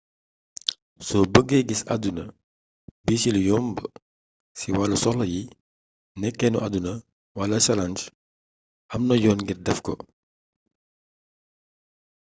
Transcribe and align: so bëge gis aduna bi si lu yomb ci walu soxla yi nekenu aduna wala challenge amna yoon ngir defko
so 1.07 1.17
bëge 1.33 1.57
gis 1.67 1.81
aduna 1.93 2.23
bi 3.05 3.15
si 3.21 3.29
lu 3.35 3.41
yomb 3.49 3.75
ci 4.57 4.67
walu 4.79 4.95
soxla 5.03 5.25
yi 5.33 5.41
nekenu 6.19 6.57
aduna 6.65 6.91
wala 7.37 7.57
challenge 7.65 8.01
amna 8.93 9.13
yoon 9.23 9.39
ngir 9.41 9.59
defko 9.65 9.93